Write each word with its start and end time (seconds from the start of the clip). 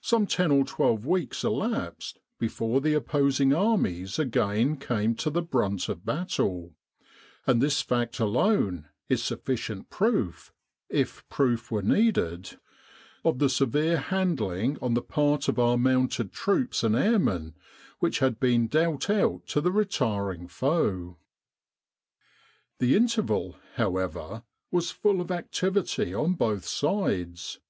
Some 0.00 0.26
ten 0.26 0.50
or 0.50 0.64
twelve 0.64 1.04
weeks 1.04 1.44
elapsed 1.44 2.18
before 2.38 2.80
the 2.80 2.94
opposing 2.94 3.52
armies 3.52 4.18
again 4.18 4.78
came 4.78 5.14
to 5.16 5.28
the 5.28 5.42
brunt 5.42 5.90
of 5.90 6.02
battle; 6.06 6.72
and 7.46 7.60
this 7.60 7.82
fact 7.82 8.20
alone 8.20 8.88
is 9.10 9.22
sufficient 9.22 9.90
proof, 9.90 10.54
if 10.88 11.28
proof 11.28 11.70
were 11.70 11.82
needed, 11.82 12.58
of 13.22 13.38
the 13.38 13.50
severe 13.50 13.98
handling 13.98 14.78
on 14.80 14.94
the 14.94 15.02
part 15.02 15.46
of 15.46 15.58
our 15.58 15.76
mounted 15.76 16.32
troops 16.32 16.82
and 16.82 16.96
airmen 16.96 17.54
which 17.98 18.20
had 18.20 18.40
been 18.40 18.66
dealt 18.66 19.10
out 19.10 19.46
to 19.48 19.60
the 19.60 19.70
retiring 19.72 20.48
foe. 20.48 21.18
The 22.78 22.96
interval, 22.96 23.56
however, 23.74 24.42
was 24.70 24.90
full 24.90 25.20
of 25.20 25.30
activity 25.30 26.14
on 26.14 26.32
both 26.32 26.64
sides. 26.64 27.60